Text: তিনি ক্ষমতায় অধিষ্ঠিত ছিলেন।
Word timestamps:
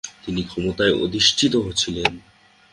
তিনি 0.23 0.41
ক্ষমতায় 0.43 0.93
অধিষ্ঠিত 1.03 1.53
ছিলেন। 1.75 2.11